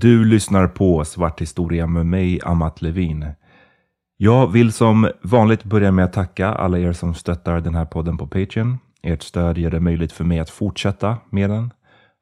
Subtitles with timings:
[0.00, 3.26] Du lyssnar på Svart historia med mig, Amat Levin.
[4.16, 8.18] Jag vill som vanligt börja med att tacka alla er som stöttar den här podden
[8.18, 8.78] på Patreon.
[9.02, 11.72] Ert stöd gör det möjligt för mig att fortsätta med den.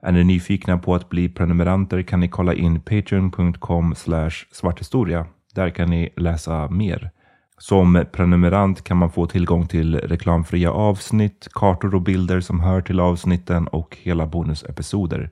[0.03, 3.95] Är ni nyfikna på att bli prenumeranter kan ni kolla in patreon.com
[4.53, 5.27] svarthistoria.
[5.55, 7.11] Där kan ni läsa mer.
[7.59, 13.01] Som prenumerant kan man få tillgång till reklamfria avsnitt, kartor och bilder som hör till
[13.01, 15.31] avsnitten och hela bonusepisoder.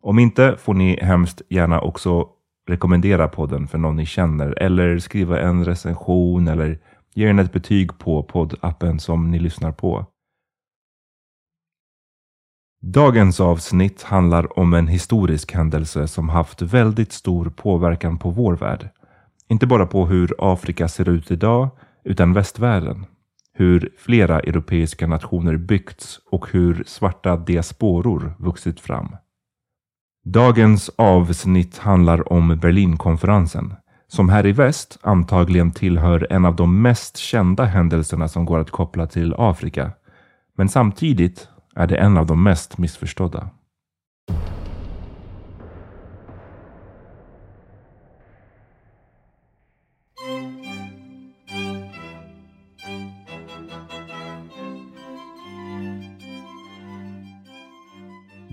[0.00, 2.28] Om inte får ni hemskt gärna också
[2.68, 6.78] rekommendera podden för någon ni känner eller skriva en recension eller
[7.14, 10.06] ge den ett betyg på poddappen som ni lyssnar på.
[12.80, 18.88] Dagens avsnitt handlar om en historisk händelse som haft väldigt stor påverkan på vår värld.
[19.48, 21.68] Inte bara på hur Afrika ser ut idag,
[22.04, 23.06] utan västvärlden.
[23.52, 29.16] Hur flera europeiska nationer byggts och hur svarta diasporor vuxit fram.
[30.30, 33.74] Dagens avsnitt handlar om Berlinkonferensen,
[34.08, 38.70] som här i väst antagligen tillhör en av de mest kända händelserna som går att
[38.70, 39.92] koppla till Afrika.
[40.56, 43.50] Men samtidigt är det en av de mest missförstådda.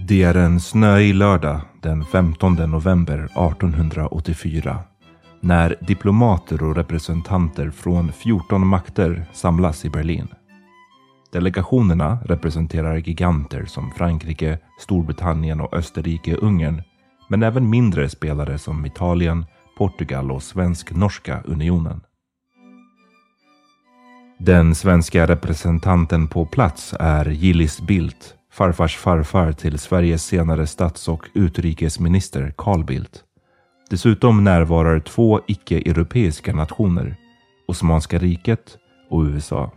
[0.07, 4.79] Det är en snöig lördag den 15 november 1884
[5.41, 10.27] när diplomater och representanter från 14 makter samlas i Berlin.
[11.31, 16.83] Delegationerna representerar giganter som Frankrike, Storbritannien och Österrike-Ungern
[17.29, 19.45] men även mindre spelare som Italien,
[19.77, 22.01] Portugal och Svensk-Norska unionen.
[24.39, 31.29] Den svenska representanten på plats är Gillis Bildt farfars farfar till Sveriges senare stats och
[31.33, 33.23] utrikesminister Carl Bildt.
[33.89, 37.15] Dessutom närvarar två icke-europeiska nationer,
[37.67, 38.77] Osmanska riket
[39.09, 39.71] och USA.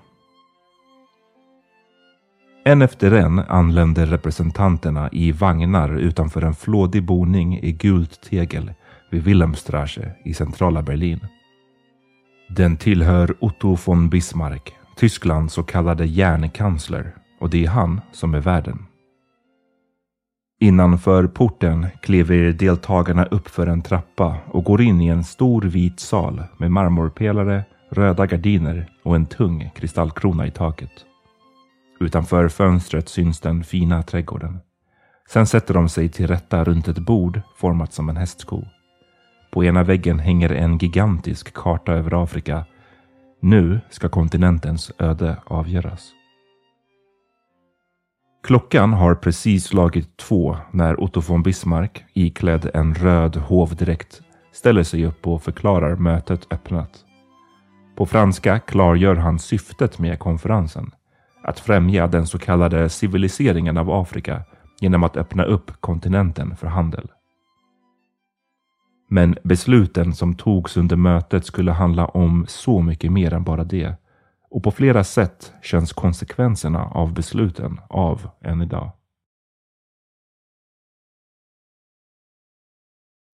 [2.64, 8.72] En efter en anländer representanterna i vagnar utanför en flådig boning i gult tegel
[9.10, 11.20] vid Wilhelmstrasse i centrala Berlin.
[12.48, 18.40] Den tillhör Otto von Bismarck, Tysklands så kallade järnkansler och det är han som är
[18.40, 18.86] värden.
[20.60, 26.00] Innanför porten kliver deltagarna upp för en trappa och går in i en stor vit
[26.00, 31.04] sal med marmorpelare, röda gardiner och en tung kristallkrona i taket.
[32.00, 34.58] Utanför fönstret syns den fina trädgården.
[35.28, 38.62] Sen sätter de sig till rätta runt ett bord format som en hästsko.
[39.50, 42.64] På ena väggen hänger en gigantisk karta över Afrika.
[43.40, 46.17] Nu ska kontinentens öde avgöras.
[48.42, 54.20] Klockan har precis slagit två när Otto von Bismarck, iklädd en röd hovdräkt,
[54.52, 57.04] ställer sig upp och förklarar mötet öppnat.
[57.96, 60.90] På franska klargör han syftet med konferensen.
[61.42, 64.42] Att främja den så kallade civiliseringen av Afrika
[64.80, 67.08] genom att öppna upp kontinenten för handel.
[69.10, 73.94] Men besluten som togs under mötet skulle handla om så mycket mer än bara det.
[74.50, 78.92] Och på flera sätt känns konsekvenserna av besluten av än idag.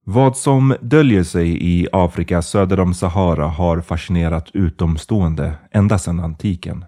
[0.05, 6.85] Vad som döljer sig i Afrika söder om Sahara har fascinerat utomstående ända sedan antiken.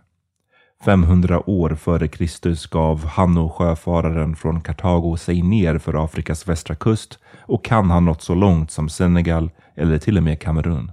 [0.85, 7.19] 500 år före Kristus gav Hanno sjöfararen från Kartago sig ner för Afrikas västra kust
[7.39, 10.91] och kan ha nått så långt som Senegal eller till och med Kamerun.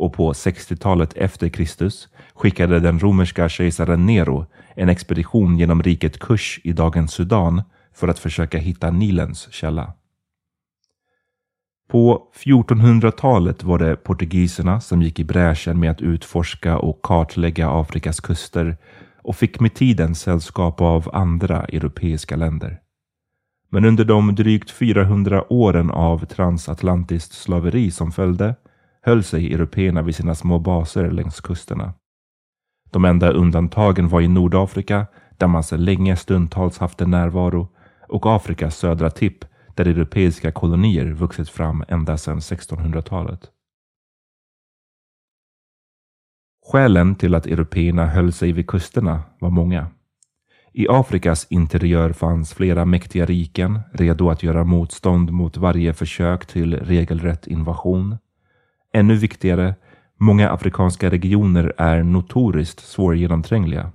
[0.00, 6.60] Och på 60-talet efter Kristus skickade den romerska kejsaren Nero en expedition genom riket Kush
[6.64, 7.62] i dagens Sudan
[7.94, 9.92] för att försöka hitta Nilens källa.
[11.90, 18.20] På 1400-talet var det portugiserna som gick i bräschen med att utforska och kartlägga Afrikas
[18.20, 18.76] kuster
[19.22, 22.80] och fick med tiden sällskap av andra europeiska länder.
[23.70, 28.54] Men under de drygt 400 åren av transatlantiskt slaveri som följde
[29.02, 31.94] höll sig européerna vid sina små baser längs kusterna.
[32.90, 35.06] De enda undantagen var i Nordafrika,
[35.38, 37.68] där man sedan länge stundtals haft en närvaro,
[38.08, 39.44] och Afrikas södra tipp,
[39.74, 43.50] där europeiska kolonier vuxit fram ända sedan 1600-talet.
[46.72, 49.86] Skälen till att européerna höll sig vid kusterna var många.
[50.72, 56.76] I Afrikas interiör fanns flera mäktiga riken redo att göra motstånd mot varje försök till
[56.76, 58.18] regelrätt invasion.
[58.92, 59.74] Ännu viktigare,
[60.16, 63.92] många afrikanska regioner är notoriskt svårgenomträngliga.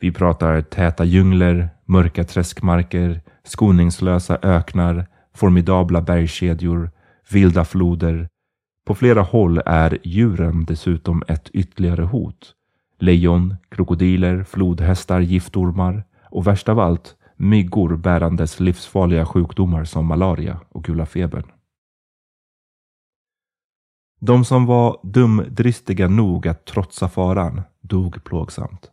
[0.00, 6.90] Vi pratar täta djungler, mörka träskmarker, skoningslösa öknar, formidabla bergskedjor,
[7.32, 8.28] vilda floder.
[8.86, 12.54] På flera håll är djuren dessutom ett ytterligare hot.
[12.98, 20.84] Lejon, krokodiler, flodhästar, giftormar och värst av allt myggor bärandes livsfarliga sjukdomar som malaria och
[20.84, 21.44] gula febern.
[24.20, 28.90] De som var dumdristiga nog att trotsa faran dog plågsamt.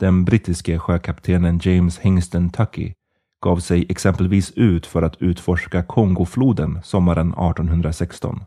[0.00, 2.92] Den brittiske sjökaptenen James Hingston Tucky
[3.40, 8.44] gav sig exempelvis ut för att utforska Kongofloden sommaren 1816.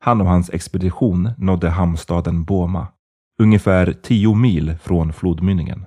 [0.00, 2.88] Han och hans expedition nådde hamnstaden Boma,
[3.38, 5.86] ungefär tio mil från flodmynningen.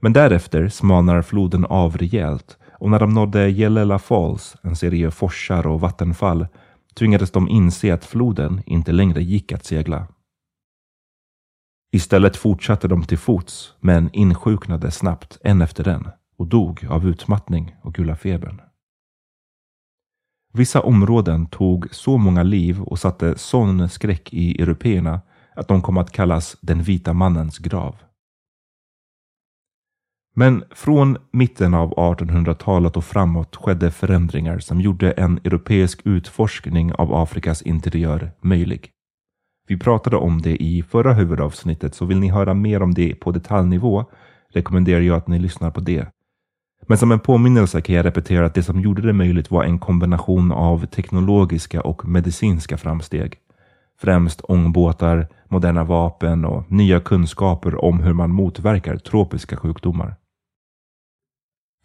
[0.00, 5.66] Men därefter smalnar floden av rejält och när de nådde Yellela Falls, en serie forsar
[5.66, 6.46] och vattenfall,
[6.94, 10.08] tvingades de inse att floden inte längre gick att segla.
[11.92, 17.76] Istället fortsatte de till fots, men insjuknade snabbt en efter en och dog av utmattning
[17.82, 18.60] och gula febern.
[20.52, 25.20] Vissa områden tog så många liv och satte sån skräck i européerna
[25.56, 27.96] att de kom att kallas den vita mannens grav.
[30.36, 37.14] Men från mitten av 1800-talet och framåt skedde förändringar som gjorde en europeisk utforskning av
[37.14, 38.90] Afrikas interiör möjlig.
[39.68, 43.30] Vi pratade om det i förra huvudavsnittet, så vill ni höra mer om det på
[43.30, 44.04] detaljnivå
[44.52, 46.08] rekommenderar jag att ni lyssnar på det.
[46.86, 49.78] Men som en påminnelse kan jag repetera att det som gjorde det möjligt var en
[49.78, 53.34] kombination av teknologiska och medicinska framsteg.
[54.00, 60.16] Främst ångbåtar, moderna vapen och nya kunskaper om hur man motverkar tropiska sjukdomar.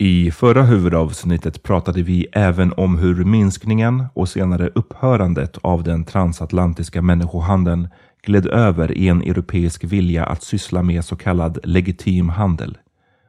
[0.01, 7.01] I förra huvudavsnittet pratade vi även om hur minskningen och senare upphörandet av den transatlantiska
[7.01, 7.87] människohandeln
[8.23, 12.77] gled över i en europeisk vilja att syssla med så kallad legitim handel.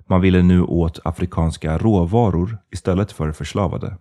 [0.06, 3.96] Man ville nu åt afrikanska råvaror istället för förslavade.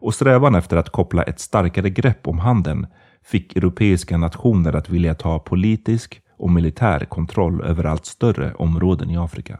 [0.00, 2.86] Och strävan efter att koppla ett starkare grepp om handeln
[3.24, 9.16] fick europeiska nationer att vilja ta politisk och militär kontroll över allt större områden i
[9.16, 9.58] Afrika.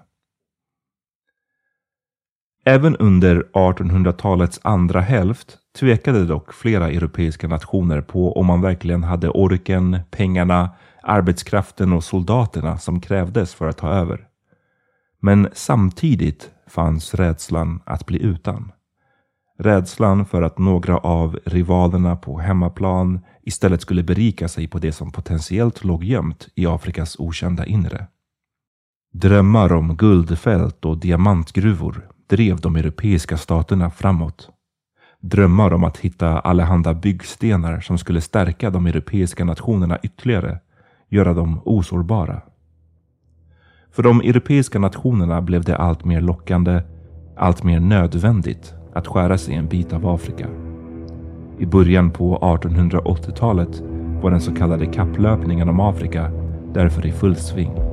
[2.71, 9.29] Även under 1800-talets andra hälft tvekade dock flera europeiska nationer på om man verkligen hade
[9.29, 10.71] orken, pengarna,
[11.03, 14.27] arbetskraften och soldaterna som krävdes för att ta över.
[15.21, 18.73] Men samtidigt fanns rädslan att bli utan.
[19.59, 25.13] Rädslan för att några av rivalerna på hemmaplan istället skulle berika sig på det som
[25.13, 28.07] potentiellt låg gömt i Afrikas okända inre.
[29.13, 34.51] Drömmar om guldfält och diamantgruvor drev de europeiska staterna framåt.
[35.21, 40.59] Drömmar om att hitta allehanda byggstenar som skulle stärka de europeiska nationerna ytterligare,
[41.09, 42.43] göra dem osårbara.
[43.93, 46.83] För de europeiska nationerna blev det allt mer lockande,
[47.37, 50.49] allt mer nödvändigt att skära sig en bit av Afrika.
[51.59, 53.83] I början på 1880-talet
[54.23, 56.31] var den så kallade kapplöpningen om Afrika
[56.75, 57.90] därför i full sving.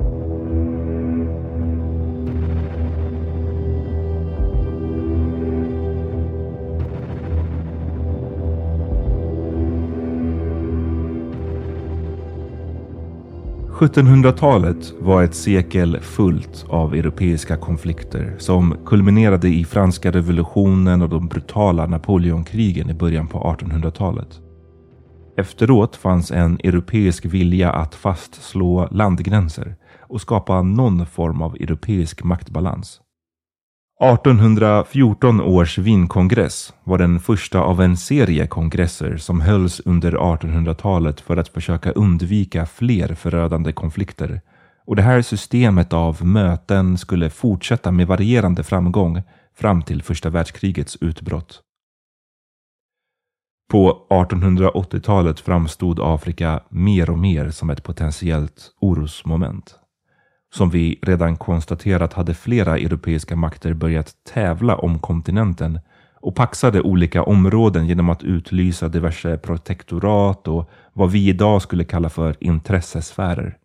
[13.78, 21.28] 1700-talet var ett sekel fullt av europeiska konflikter som kulminerade i franska revolutionen och de
[21.28, 24.40] brutala Napoleonkrigen i början på 1800-talet.
[25.36, 33.00] Efteråt fanns en europeisk vilja att fastslå landgränser och skapa någon form av europeisk maktbalans.
[34.00, 41.36] 1814 års Wienkongress var den första av en serie kongresser som hölls under 1800-talet för
[41.36, 44.40] att försöka undvika fler förödande konflikter.
[44.86, 49.22] Och det här systemet av möten skulle fortsätta med varierande framgång
[49.54, 51.62] fram till första världskrigets utbrott.
[53.70, 59.78] På 1880-talet framstod Afrika mer och mer som ett potentiellt orosmoment.
[60.54, 65.80] Som vi redan konstaterat hade flera europeiska makter börjat tävla om kontinenten
[66.20, 72.08] och paxade olika områden genom att utlysa diverse protektorat och vad vi idag skulle kalla
[72.08, 73.56] för intressesfärer.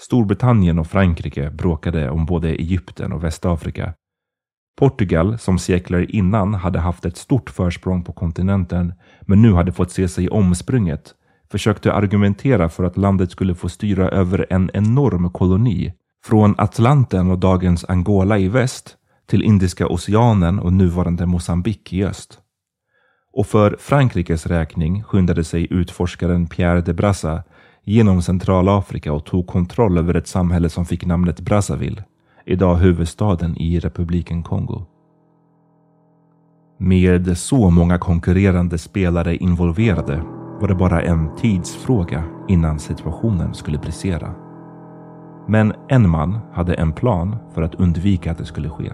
[0.00, 3.94] Storbritannien och Frankrike bråkade om både Egypten och Västafrika.
[4.78, 9.90] Portugal, som sekler innan hade haft ett stort försprång på kontinenten, men nu hade fått
[9.90, 11.14] se sig omsprunget
[11.50, 15.92] försökte argumentera för att landet skulle få styra över en enorm koloni
[16.24, 22.38] från Atlanten och dagens Angola i väst till Indiska oceanen och nuvarande Mosambik i öst.
[23.32, 27.42] Och för Frankrikes räkning skyndade sig utforskaren Pierre de Brassa
[27.84, 32.04] genom Centralafrika och tog kontroll över ett samhälle som fick namnet Brazzaville,
[32.46, 34.86] idag huvudstaden i republiken Kongo.
[36.78, 40.22] Med så många konkurrerande spelare involverade
[40.60, 44.34] var det bara en tidsfråga innan situationen skulle brisera.
[45.48, 48.92] Men en man hade en plan för att undvika att det skulle ske.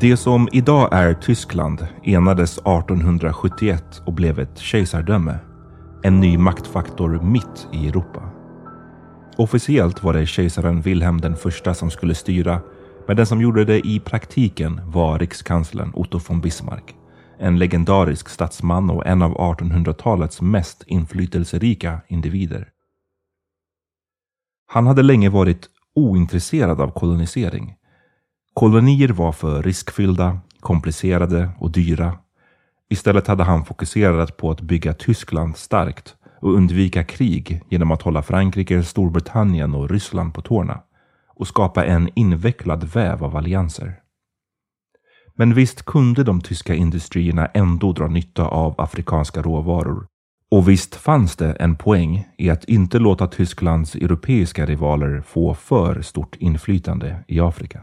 [0.00, 5.38] Det som idag är Tyskland enades 1871 och blev ett kejsardöme
[6.04, 8.22] en ny maktfaktor mitt i Europa.
[9.36, 12.60] Officiellt var det kejsaren Wilhelm den första som skulle styra,
[13.06, 16.94] men den som gjorde det i praktiken var rikskanslern Otto von Bismarck.
[17.38, 22.68] En legendarisk statsman och en av 1800-talets mest inflytelserika individer.
[24.66, 27.74] Han hade länge varit ointresserad av kolonisering.
[28.54, 32.18] Kolonier var för riskfyllda, komplicerade och dyra
[32.90, 38.22] Istället hade han fokuserat på att bygga Tyskland starkt och undvika krig genom att hålla
[38.22, 40.82] Frankrike, Storbritannien och Ryssland på tårna
[41.36, 43.94] och skapa en invecklad väv av allianser.
[45.34, 50.06] Men visst kunde de tyska industrierna ändå dra nytta av afrikanska råvaror.
[50.50, 56.02] Och visst fanns det en poäng i att inte låta Tysklands europeiska rivaler få för
[56.02, 57.80] stort inflytande i Afrika.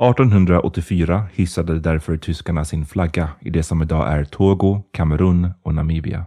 [0.00, 6.26] 1884 hissade därför tyskarna sin flagga i det som idag är Togo, Kamerun och Namibia.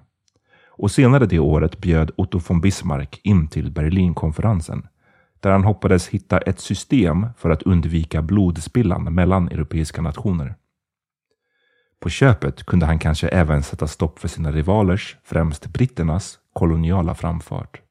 [0.67, 4.87] Och senare det året bjöd Otto von Bismarck in till Berlinkonferensen
[5.39, 10.55] där han hoppades hitta ett system för att undvika blodspillan mellan europeiska nationer.
[11.99, 17.81] På köpet kunde han kanske även sätta stopp för sina rivalers, främst britternas, koloniala framfart.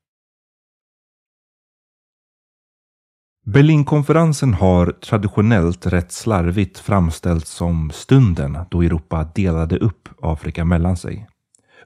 [3.53, 11.29] Berlinkonferensen har traditionellt rätt slarvigt framställts som stunden då Europa delade upp Afrika mellan sig.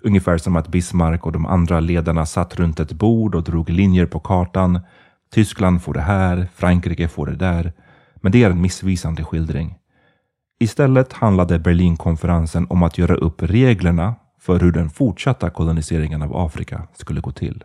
[0.01, 4.07] Ungefär som att Bismarck och de andra ledarna satt runt ett bord och drog linjer
[4.07, 4.81] på kartan.
[5.33, 7.73] Tyskland får det här, Frankrike får det där.
[8.15, 9.75] Men det är en missvisande skildring.
[10.61, 16.89] Istället handlade Berlinkonferensen om att göra upp reglerna för hur den fortsatta koloniseringen av Afrika
[16.95, 17.65] skulle gå till.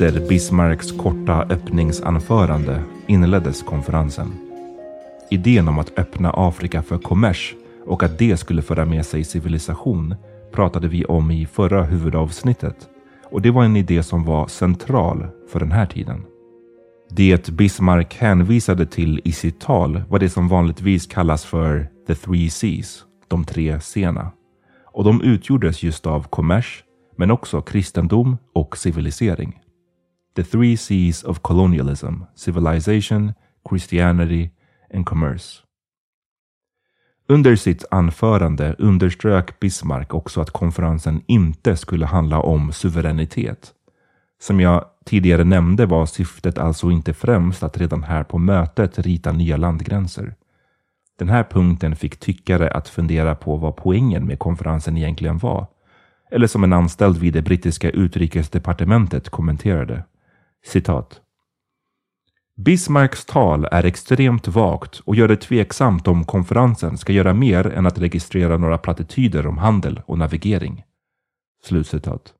[0.00, 4.32] Efter Bismarcks korta öppningsanförande inleddes konferensen.
[5.30, 7.54] Idén om att öppna Afrika för kommers
[7.86, 10.14] och att det skulle föra med sig civilisation
[10.52, 12.88] pratade vi om i förra huvudavsnittet
[13.30, 16.22] och det var en idé som var central för den här tiden.
[17.10, 22.48] Det Bismarck hänvisade till i sitt tal var det som vanligtvis kallas för the three
[22.48, 24.30] C's, de tre sena.
[24.84, 26.84] Och de utgjordes just av kommers,
[27.16, 29.60] men också kristendom och civilisering.
[30.36, 33.32] The three C's of colonialism, civilization,
[33.68, 34.50] Christianity
[34.94, 35.62] and commerce.
[37.28, 43.72] Under sitt anförande underströk Bismarck också att konferensen inte skulle handla om suveränitet.
[44.40, 49.32] Som jag tidigare nämnde var syftet alltså inte främst att redan här på mötet rita
[49.32, 50.34] nya landgränser.
[51.18, 55.66] Den här punkten fick tyckare att fundera på vad poängen med konferensen egentligen var.
[56.30, 60.04] Eller som en anställd vid det brittiska utrikesdepartementet kommenterade.
[60.64, 61.20] Citat.
[62.56, 67.86] Bismarcks tal är extremt vagt och gör det tveksamt om konferensen ska göra mer än
[67.86, 70.84] att registrera några plattityder om handel och navigering.
[71.64, 72.34] Slutcitat.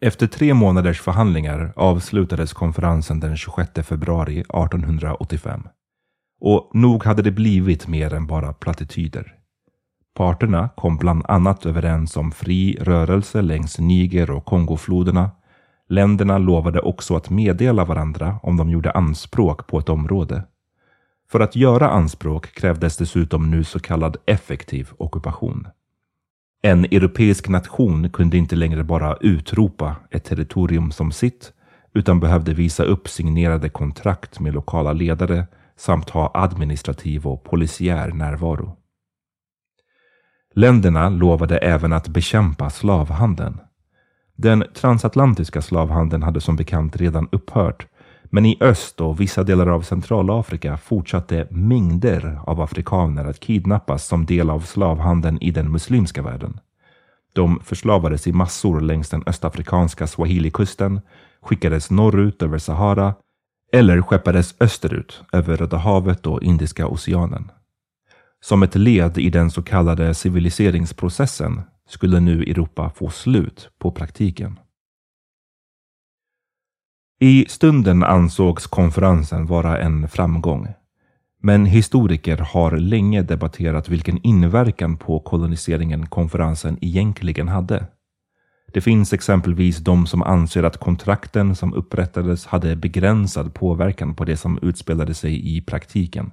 [0.00, 5.68] Efter tre månaders förhandlingar avslutades konferensen den 26 februari 1885.
[6.40, 9.34] Och nog hade det blivit mer än bara plattityder.
[10.14, 15.30] Parterna kom bland annat överens om fri rörelse längs Niger och Kongofloderna.
[15.90, 20.42] Länderna lovade också att meddela varandra om de gjorde anspråk på ett område.
[21.30, 25.68] För att göra anspråk krävdes dessutom nu så kallad effektiv ockupation.
[26.62, 31.52] En europeisk nation kunde inte längre bara utropa ett territorium som sitt,
[31.94, 38.76] utan behövde visa upp signerade kontrakt med lokala ledare samt ha administrativ och polisiär närvaro.
[40.54, 43.60] Länderna lovade även att bekämpa slavhandeln.
[44.42, 47.86] Den transatlantiska slavhandeln hade som bekant redan upphört,
[48.24, 54.26] men i öst och vissa delar av Centralafrika fortsatte mängder av afrikaner att kidnappas som
[54.26, 56.60] del av slavhandeln i den muslimska världen.
[57.32, 61.00] De förslavades i massor längs den östafrikanska swahilikusten,
[61.42, 63.14] skickades norrut över Sahara
[63.72, 67.50] eller skeppades österut över Röda havet och Indiska oceanen.
[68.40, 74.58] Som ett led i den så kallade civiliseringsprocessen skulle nu Europa få slut på praktiken.
[77.20, 80.68] I stunden ansågs konferensen vara en framgång.
[81.42, 87.86] Men historiker har länge debatterat vilken inverkan på koloniseringen konferensen egentligen hade.
[88.72, 94.36] Det finns exempelvis de som anser att kontrakten som upprättades hade begränsad påverkan på det
[94.36, 96.30] som utspelade sig i praktiken.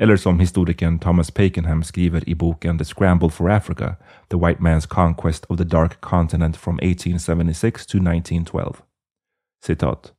[0.00, 3.96] Eller som historikern Thomas Pakenham skriver i boken The Scramble for Africa,
[4.28, 8.76] The White Man's Conquest of the Dark Continent from 1876 to 1912.
[9.66, 10.12] Citat.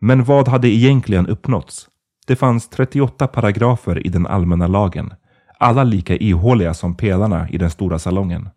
[0.00, 1.88] Men vad hade egentligen uppnåtts?
[2.26, 5.14] Det fanns 38 paragrafer i den allmänna lagen,
[5.58, 8.48] alla lika ihåliga som pelarna i den stora salongen.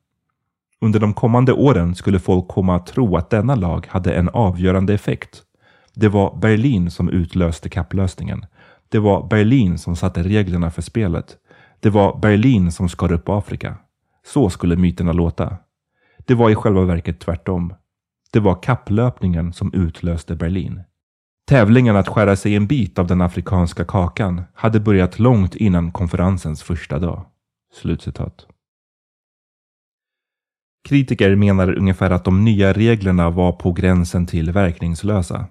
[0.81, 4.93] Under de kommande åren skulle folk komma att tro att denna lag hade en avgörande
[4.93, 5.43] effekt.
[5.93, 8.45] Det var Berlin som utlöste kapplösningen.
[8.95, 11.37] Det var Berlin som satte reglerna för spelet.
[11.79, 13.77] Det var Berlin som skar upp Afrika.
[14.25, 15.57] Så skulle myterna låta.
[16.25, 17.73] Det var i själva verket tvärtom.
[18.31, 20.81] Det var kapplöpningen som utlöste Berlin.
[21.47, 26.63] Tävlingen att skära sig en bit av den afrikanska kakan hade börjat långt innan konferensens
[26.63, 27.25] första dag.
[27.73, 28.47] Slutcitat.
[30.89, 35.47] Kritiker menar ungefär att de nya reglerna var på gränsen till verkningslösa.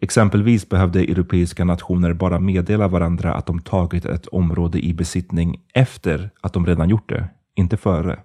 [0.00, 6.30] Exempelvis behövde europeiska nationer bara meddela varandra att de tagit ett område i besittning efter
[6.40, 8.20] att de redan gjort det, inte före.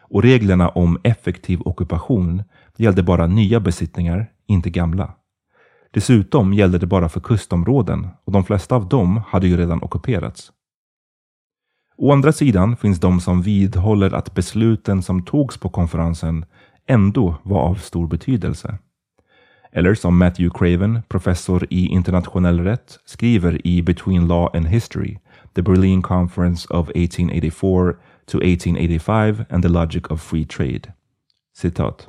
[0.00, 2.42] Och reglerna om effektiv ockupation
[2.76, 5.14] gällde bara nya besittningar, inte gamla.
[5.90, 10.52] Dessutom gällde det bara för kustområden och de flesta av dem hade ju redan ockuperats.
[11.96, 16.44] Å andra sidan finns de som vidhåller att besluten som togs på konferensen
[16.86, 18.78] ändå var av stor betydelse.
[19.74, 25.18] Eller som Matthew Craven, professor i internationell rätt, skriver i Between Law and History,
[25.54, 27.92] The Berlin Conference of 1884
[28.26, 30.92] to 1885 and the Logic of Free Trade.
[31.56, 32.08] Citat.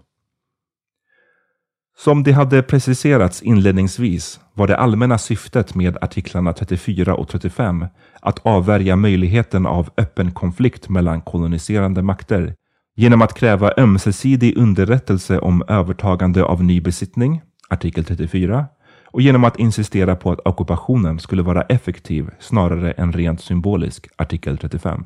[1.98, 7.86] Som det hade preciserats inledningsvis var det allmänna syftet med artiklarna 34 och 35
[8.22, 12.56] att avvärja möjligheten av öppen konflikt mellan koloniserande makter
[12.96, 17.42] genom att kräva ömsesidig underrättelse om övertagande av ny besittning,
[17.74, 18.66] artikel 34,
[19.06, 24.58] och genom att insistera på att ockupationen skulle vara effektiv snarare än rent symbolisk, artikel
[24.58, 25.04] 35.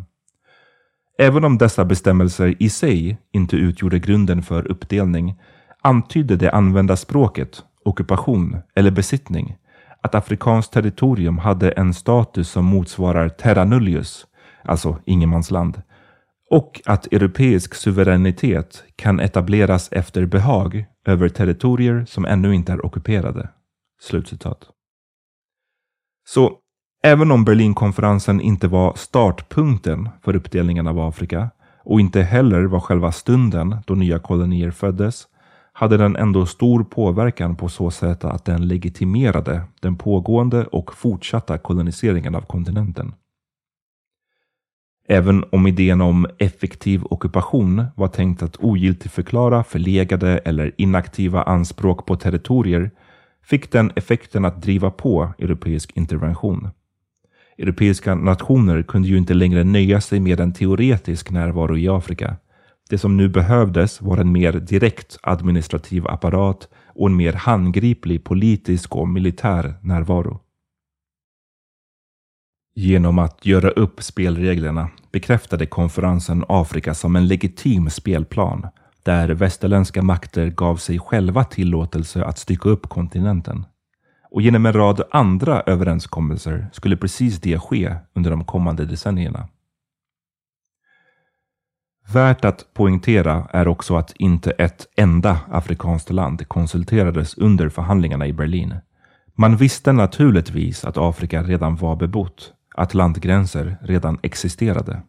[1.19, 5.35] Även om dessa bestämmelser i sig inte utgjorde grunden för uppdelning
[5.81, 9.55] antydde det använda språket, ockupation eller besittning
[10.01, 14.25] att afrikanskt territorium hade en status som motsvarar terra nullius,
[14.63, 15.81] alltså ingenmansland,
[16.51, 23.49] och att europeisk suveränitet kan etableras efter behag över territorier som ännu inte är ockuperade.
[24.01, 24.69] Slutcitat.
[26.27, 26.57] Så
[27.03, 31.49] även om Berlinkonferensen inte var startpunkten för uppdelningen av Afrika
[31.83, 35.27] och inte heller var själva stunden då nya kolonier föddes
[35.73, 41.57] hade den ändå stor påverkan på så sätt att den legitimerade den pågående och fortsatta
[41.57, 43.13] koloniseringen av kontinenten.
[45.07, 52.15] Även om idén om effektiv ockupation var tänkt att ogiltigförklara förlegade eller inaktiva anspråk på
[52.15, 52.91] territorier
[53.43, 56.69] fick den effekten att driva på europeisk intervention.
[57.57, 62.37] Europeiska nationer kunde ju inte längre nöja sig med en teoretisk närvaro i Afrika
[62.89, 68.95] det som nu behövdes var en mer direkt administrativ apparat och en mer handgriplig politisk
[68.95, 70.39] och militär närvaro.
[72.79, 78.67] Genom att göra upp spelreglerna bekräftade konferensen Afrika som en legitim spelplan
[79.03, 83.65] där västerländska makter gav sig själva tillåtelse att stycka upp kontinenten.
[84.31, 89.47] Och genom en rad andra överenskommelser skulle precis det ske under de kommande decennierna.
[92.13, 98.33] Värt att poängtera är också att inte ett enda afrikanskt land konsulterades under förhandlingarna i
[98.33, 98.75] Berlin.
[99.35, 105.01] Man visste naturligtvis att Afrika redan var bebott, att landgränser redan existerade.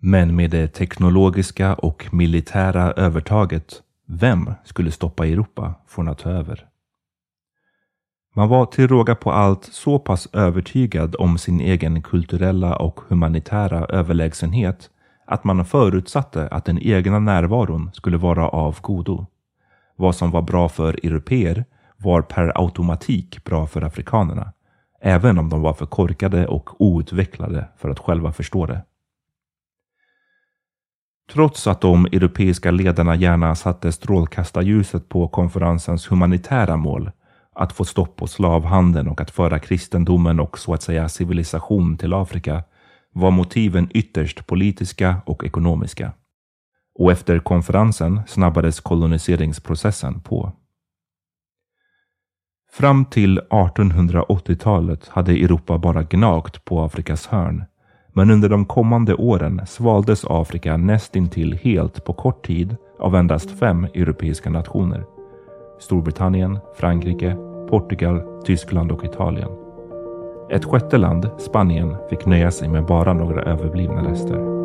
[0.00, 6.66] Men med det teknologiska och militära övertaget, vem skulle stoppa Europa från att ta över?
[8.34, 13.84] Man var till råga på allt så pass övertygad om sin egen kulturella och humanitära
[13.84, 14.90] överlägsenhet
[15.26, 19.26] att man förutsatte att den egna närvaron skulle vara av godo.
[19.96, 21.64] Vad som var bra för europeer
[21.96, 24.52] var per automatik bra för afrikanerna,
[25.00, 28.82] även om de var för korkade och outvecklade för att själva förstå det.
[31.32, 37.10] Trots att de europeiska ledarna gärna satte strålkastarljuset på konferensens humanitära mål,
[37.54, 42.14] att få stopp på slavhandeln och att föra kristendomen och så att säga civilisation till
[42.14, 42.62] Afrika,
[43.12, 46.12] var motiven ytterst politiska och ekonomiska.
[46.94, 50.52] Och efter konferensen snabbades koloniseringsprocessen på.
[52.72, 57.64] Fram till 1880-talet hade Europa bara gnagt på Afrikas hörn.
[58.12, 63.84] Men under de kommande åren svaldes Afrika nästintill helt på kort tid av endast fem
[63.84, 65.04] europeiska nationer.
[65.80, 67.36] Storbritannien, Frankrike,
[67.70, 69.50] Portugal, Tyskland och Italien.
[70.50, 74.60] Ett sjätte land, Spanien, fick nöja sig med bara några överblivna rester.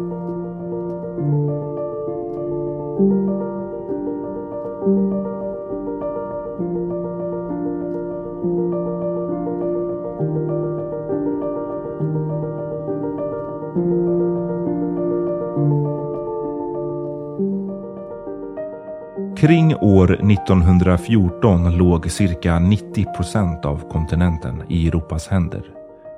[19.45, 25.63] Kring år 1914 låg cirka 90 procent av kontinenten i Europas händer.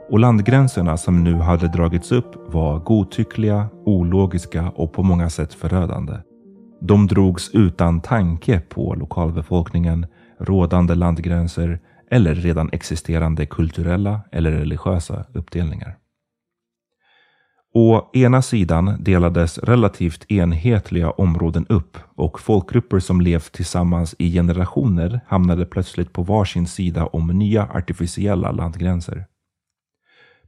[0.09, 6.13] Och landgränserna som nu hade dragits upp var godtyckliga, ologiska och på många sätt förödande.
[6.81, 10.05] De drogs utan tanke på lokalbefolkningen,
[10.39, 11.79] rådande landgränser
[12.11, 15.97] eller redan existerande kulturella eller religiösa uppdelningar.
[17.73, 25.19] Å ena sidan delades relativt enhetliga områden upp och folkgrupper som levt tillsammans i generationer
[25.27, 29.25] hamnade plötsligt på varsin sida om nya artificiella landgränser.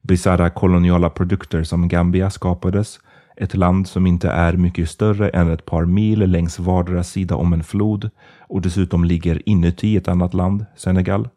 [0.02, 3.00] Bisarra koloniala produkter som Gambia skapades,
[3.38, 7.54] ett land som inte är mycket större än ett par mil längs vardera sida om
[7.54, 11.30] en flod och dessutom ligger inuti ett annat land, Senegal.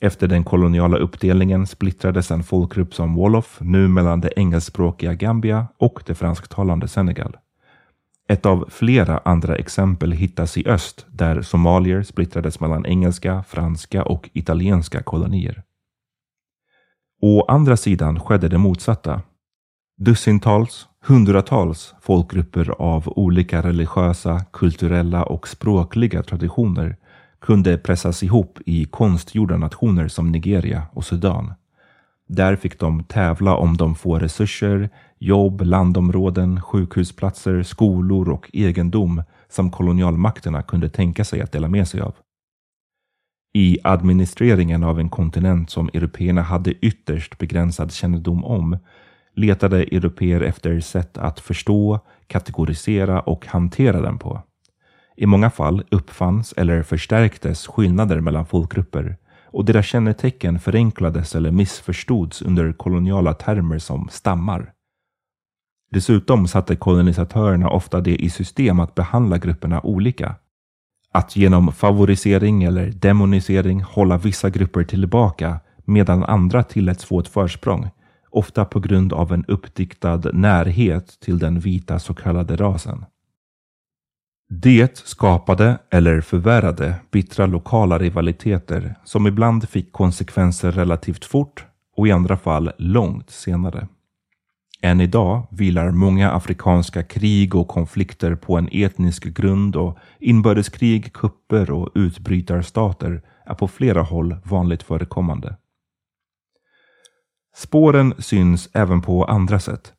[0.00, 6.02] Efter den koloniala uppdelningen splittrades en folkgrupp som Wolof nu mellan det engelskspråkiga Gambia och
[6.06, 7.36] det fransktalande Senegal.
[8.28, 14.30] Ett av flera andra exempel hittas i öst där somalier splittrades mellan engelska, franska och
[14.32, 15.62] italienska kolonier.
[17.22, 19.22] Å andra sidan skedde det motsatta.
[19.98, 26.96] Dussintals, hundratals folkgrupper av olika religiösa, kulturella och språkliga traditioner
[27.40, 31.54] kunde pressas ihop i konstgjorda nationer som Nigeria och Sudan.
[32.28, 39.70] Där fick de tävla om de få resurser, jobb, landområden, sjukhusplatser, skolor och egendom som
[39.70, 42.14] kolonialmakterna kunde tänka sig att dela med sig av.
[43.54, 48.78] I administreringen av en kontinent som européerna hade ytterst begränsad kännedom om
[49.34, 54.42] letade europeer efter sätt att förstå, kategorisera och hantera den på.
[55.16, 62.42] I många fall uppfanns eller förstärktes skillnader mellan folkgrupper och deras kännetecken förenklades eller missförstods
[62.42, 64.72] under koloniala termer som stammar.
[65.90, 70.34] Dessutom satte kolonisatörerna ofta det i system att behandla grupperna olika.
[71.12, 77.88] Att genom favorisering eller demonisering hålla vissa grupper tillbaka medan andra tilläts få ett försprång,
[78.30, 83.04] ofta på grund av en uppdiktad närhet till den vita så kallade rasen.
[84.48, 91.64] Det skapade eller förvärrade bittra lokala rivaliteter som ibland fick konsekvenser relativt fort
[91.96, 93.88] och i andra fall långt senare.
[94.82, 101.70] Än idag vilar många afrikanska krig och konflikter på en etnisk grund och inbördeskrig, kupper
[101.70, 105.56] och utbrytarstater är på flera håll vanligt förekommande.
[107.56, 109.95] Spåren syns även på andra sätt.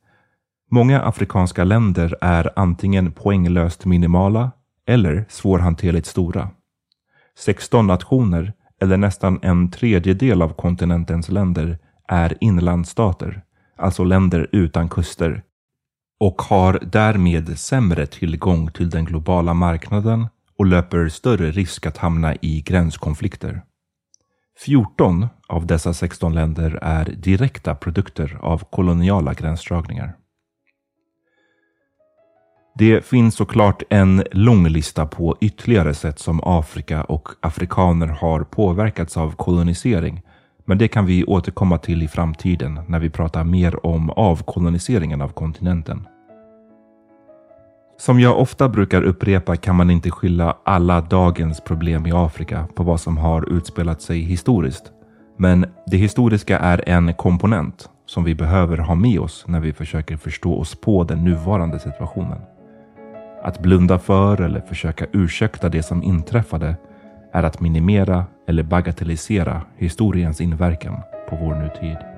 [0.69, 4.51] Många afrikanska länder är antingen poänglöst minimala
[4.87, 6.49] eller svårhanterligt stora.
[7.37, 11.77] 16 nationer, eller nästan en tredjedel av kontinentens länder,
[12.07, 13.41] är inlandsstater,
[13.77, 15.43] alltså länder utan kuster,
[16.19, 20.27] och har därmed sämre tillgång till den globala marknaden
[20.57, 23.61] och löper större risk att hamna i gränskonflikter.
[24.65, 30.15] 14 av dessa 16 länder är direkta produkter av koloniala gränsdragningar.
[32.79, 39.17] Det finns såklart en lång lista på ytterligare sätt som Afrika och afrikaner har påverkats
[39.17, 40.21] av kolonisering.
[40.65, 45.29] Men det kan vi återkomma till i framtiden när vi pratar mer om avkoloniseringen av
[45.29, 46.07] kontinenten.
[47.99, 52.83] Som jag ofta brukar upprepa kan man inte skylla alla dagens problem i Afrika på
[52.83, 54.91] vad som har utspelat sig historiskt.
[55.37, 60.17] Men det historiska är en komponent som vi behöver ha med oss när vi försöker
[60.17, 62.39] förstå oss på den nuvarande situationen.
[63.47, 66.75] Att blunda för eller försöka ursäkta det som inträffade
[67.33, 72.16] är att minimera eller bagatellisera historiens inverkan på vår nutid.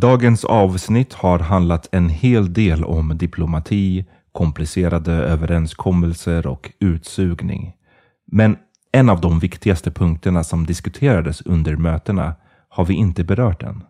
[0.00, 7.72] Dagens avsnitt har handlat en hel del om diplomati, komplicerade överenskommelser och utsugning.
[8.32, 8.56] Men
[8.92, 12.34] en av de viktigaste punkterna som diskuterades under mötena
[12.68, 13.84] har vi inte berört än.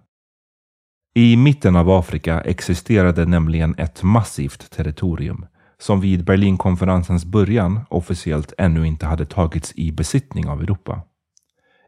[1.15, 5.47] I mitten av Afrika existerade nämligen ett massivt territorium
[5.79, 11.03] som vid Berlinkonferensens början officiellt ännu inte hade tagits i besittning av Europa.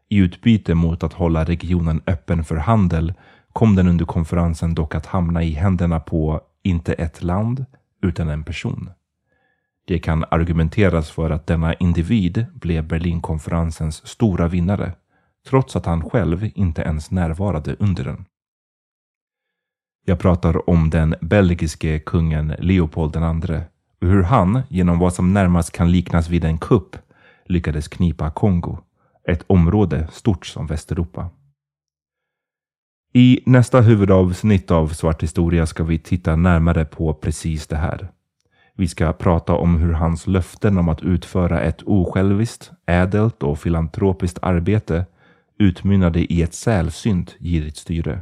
[0.09, 3.13] I utbyte mot att hålla regionen öppen för handel
[3.53, 7.65] kom den under konferensen dock att hamna i händerna på inte ett land,
[8.01, 8.89] utan en person.
[9.87, 14.91] Det kan argumenteras för att denna individ blev Berlinkonferensens stora vinnare,
[15.47, 18.25] trots att han själv inte ens närvarade under den.
[20.05, 23.61] Jag pratar om den belgiske kungen Leopold II
[24.01, 26.95] och hur han, genom vad som närmast kan liknas vid en kupp,
[27.45, 28.77] lyckades knipa Kongo,
[29.27, 31.29] ett område stort som Västeuropa.
[33.13, 38.09] I nästa huvudavsnitt av Svart historia ska vi titta närmare på precis det här.
[38.75, 44.39] Vi ska prata om hur hans löften om att utföra ett osjälviskt, ädelt och filantropiskt
[44.41, 45.05] arbete
[45.59, 48.21] utmynnade i ett sällsynt girigt styre.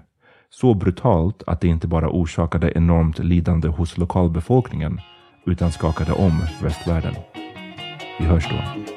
[0.49, 4.99] Så brutalt att det inte bara orsakade enormt lidande hos lokalbefolkningen
[5.45, 7.13] utan skakade om västvärlden.
[8.19, 8.96] Vi hörs då.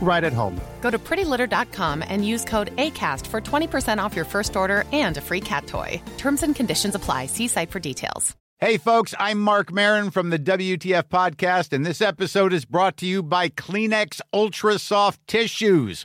[0.00, 0.58] right at home.
[0.80, 5.20] Go to prettylitter.com and use code ACAST for 20% off your first order and a
[5.20, 6.00] free cat toy.
[6.16, 7.26] Terms and conditions apply.
[7.26, 8.34] See site for details.
[8.60, 13.06] Hey, folks, I'm Mark Marin from the WTF Podcast, and this episode is brought to
[13.06, 16.04] you by Kleenex Ultra Soft Tissues,